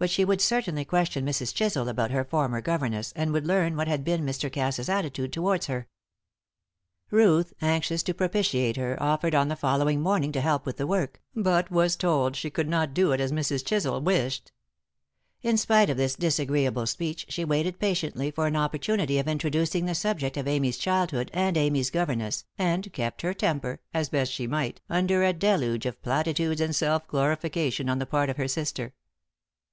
But 0.00 0.10
she 0.10 0.24
would 0.24 0.40
certainly 0.40 0.84
question 0.84 1.26
Mrs. 1.26 1.52
Chisel 1.52 1.88
about 1.88 2.12
her 2.12 2.22
former 2.24 2.60
governess, 2.60 3.12
and 3.16 3.32
would 3.32 3.48
learn 3.48 3.74
what 3.74 3.88
had 3.88 4.04
been 4.04 4.24
Mr. 4.24 4.48
Cass's 4.48 4.88
attitude 4.88 5.32
towards 5.32 5.66
her. 5.66 5.88
Ruth, 7.10 7.52
anxious 7.60 8.04
to 8.04 8.14
propitiate 8.14 8.76
her, 8.76 8.96
offered 9.02 9.34
on 9.34 9.48
the 9.48 9.56
following 9.56 10.00
morning 10.00 10.30
to 10.30 10.40
help 10.40 10.66
with 10.66 10.76
the 10.76 10.86
work, 10.86 11.20
but 11.34 11.72
was 11.72 11.96
told 11.96 12.36
she 12.36 12.48
could 12.48 12.68
not 12.68 12.94
do 12.94 13.10
it 13.10 13.20
as 13.20 13.32
Mrs. 13.32 13.64
Chisel 13.66 14.00
wished. 14.00 14.52
In 15.42 15.56
spite 15.56 15.90
of 15.90 15.98
which 15.98 16.14
disagreeable 16.14 16.86
speech 16.86 17.26
she 17.28 17.44
waited 17.44 17.80
patiently 17.80 18.30
for 18.30 18.46
an 18.46 18.54
opportunity 18.54 19.18
of 19.18 19.26
introducing 19.26 19.86
the 19.86 19.96
subject 19.96 20.36
of 20.36 20.46
Amy's 20.46 20.78
childhood 20.78 21.28
and 21.34 21.56
Amy's 21.56 21.90
governess, 21.90 22.44
and 22.56 22.92
kept 22.92 23.22
her 23.22 23.34
temper, 23.34 23.80
as 23.92 24.10
best 24.10 24.30
she 24.30 24.46
might, 24.46 24.80
under 24.88 25.24
a 25.24 25.32
deluge 25.32 25.86
of 25.86 26.00
platitudes 26.02 26.60
and 26.60 26.76
self 26.76 27.04
glorification 27.08 27.88
on 27.88 27.98
the 27.98 28.06
part 28.06 28.30
of 28.30 28.36
her 28.36 28.46
sister. 28.46 28.94